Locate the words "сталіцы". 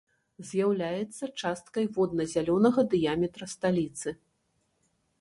3.57-4.09